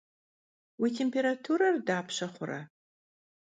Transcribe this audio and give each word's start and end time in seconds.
Vui 0.79 0.91
têmpêraturer 0.97 1.75
dapşe 1.87 2.27
xhure? 2.33 2.59